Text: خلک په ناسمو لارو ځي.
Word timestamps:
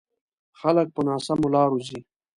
خلک 0.59 0.87
په 0.95 1.01
ناسمو 1.07 1.47
لارو 1.55 1.77
ځي. 1.87 1.99